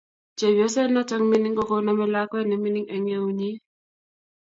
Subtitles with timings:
[0.37, 3.51] Chepyoset notok mining ko kanamei lakwet ne mining eng eunnyi